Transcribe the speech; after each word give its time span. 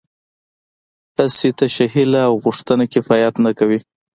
هسې 1.17 1.49
تشه 1.57 1.85
هیله 1.93 2.21
او 2.29 2.33
غوښتنه 2.43 2.83
کفایت 2.93 3.35
نه 3.45 3.51
کوي 3.59 3.79